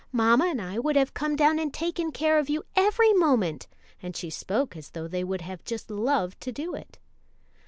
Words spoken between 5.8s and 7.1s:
loved to do it.